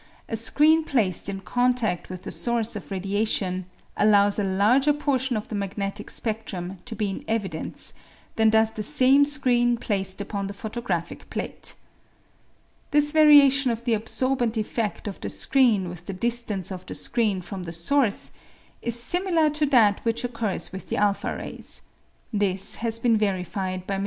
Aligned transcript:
4, 0.25 0.25
a 0.29 0.35
screen 0.35 0.83
placed 0.83 1.29
in 1.29 1.41
contadl 1.41 2.09
with 2.09 2.23
the 2.23 2.31
source 2.31 2.75
of 2.75 2.89
radiation 2.89 3.67
allows 3.95 4.39
a 4.39 4.43
larger 4.43 4.93
portion 4.93 5.37
of 5.37 5.47
the 5.47 5.53
magnetic 5.53 6.07
speClrum 6.07 6.83
to 6.85 6.95
be 6.95 7.11
in 7.11 7.23
evidence 7.27 7.93
than 8.35 8.49
does 8.49 8.71
the 8.71 8.81
same 8.81 9.23
screen 9.23 9.77
placed 9.77 10.19
upon 10.19 10.47
the 10.47 10.55
photographic 10.55 11.29
plate. 11.29 11.75
This 12.89 13.11
variation 13.11 13.69
of 13.69 13.83
the 13.83 13.93
absorbent 13.93 14.55
effecft 14.57 15.07
of 15.07 15.21
the 15.21 15.29
screen 15.29 15.87
with 15.87 16.07
the 16.07 16.13
distance 16.13 16.71
of 16.71 16.83
the 16.87 16.95
screen 16.95 17.39
from 17.39 17.61
the 17.61 17.71
source 17.71 18.31
is 18.81 18.99
similar 18.99 19.51
to 19.51 19.67
that 19.67 20.03
which 20.03 20.23
occurs 20.23 20.71
with 20.71 20.89
the 20.89 20.95
a 20.95 21.13
rays; 21.35 21.83
this 22.33 22.77
has 22.77 22.97
been 22.97 23.17
verified 23.17 23.85
by 23.85 23.97
MM. 23.99 23.99